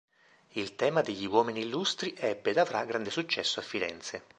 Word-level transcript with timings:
Il 0.53 0.73
tema 0.73 1.01
degli 1.01 1.27
"Uomini 1.27 1.61
illustri" 1.61 2.15
ebbe 2.17 2.49
ed 2.49 2.57
avrà 2.57 2.83
grande 2.85 3.11
successo 3.11 3.59
a 3.59 3.61
Firenze. 3.61 4.23